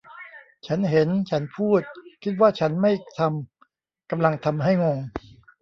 [0.67, 1.81] ฉันเห็นฉันพูด
[2.23, 4.97] คิดว่าฉันไม่ทำกำลังทำให้งง